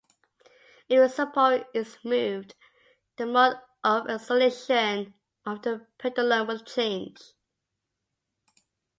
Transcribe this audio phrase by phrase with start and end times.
[0.89, 2.55] If the support is moved,
[3.17, 5.13] the mode of oscillation
[5.45, 7.19] of the pendulum will change.